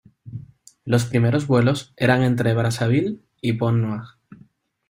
[0.83, 4.05] Los primeros vuelos eran entre Brazzaville y Pointe Noire.